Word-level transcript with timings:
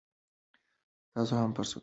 تاسو 1.13 1.33
هم 1.41 1.51
فرصتونه 1.55 1.71
لټوئ. 1.73 1.79